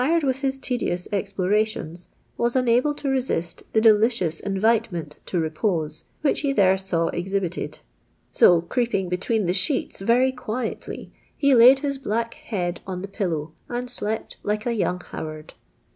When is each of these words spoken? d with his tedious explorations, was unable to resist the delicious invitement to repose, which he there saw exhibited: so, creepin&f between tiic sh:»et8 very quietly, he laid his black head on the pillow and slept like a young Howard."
d 0.19 0.25
with 0.25 0.37
his 0.39 0.57
tedious 0.57 1.07
explorations, 1.11 2.07
was 2.35 2.55
unable 2.55 2.95
to 2.95 3.07
resist 3.07 3.61
the 3.73 3.79
delicious 3.79 4.39
invitement 4.39 5.17
to 5.27 5.37
repose, 5.39 6.05
which 6.21 6.39
he 6.39 6.51
there 6.51 6.75
saw 6.75 7.09
exhibited: 7.09 7.81
so, 8.31 8.61
creepin&f 8.61 9.11
between 9.11 9.45
tiic 9.45 9.53
sh:»et8 9.53 10.01
very 10.01 10.31
quietly, 10.31 11.11
he 11.37 11.53
laid 11.53 11.77
his 11.81 11.99
black 11.99 12.33
head 12.33 12.81
on 12.87 13.03
the 13.03 13.07
pillow 13.07 13.51
and 13.69 13.91
slept 13.91 14.37
like 14.41 14.65
a 14.65 14.73
young 14.73 14.99
Howard." 15.11 15.53